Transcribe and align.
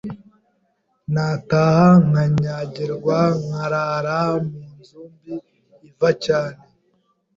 nataha 1.13 1.87
nkanyagirwa, 2.05 3.19
nkarara 3.43 4.19
mu 4.47 4.59
nzu 4.77 5.01
mbi 5.11 5.35
iva 5.87 6.09
cyane 6.25 6.61